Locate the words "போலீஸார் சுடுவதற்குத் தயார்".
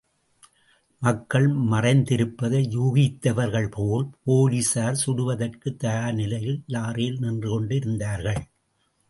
4.25-6.13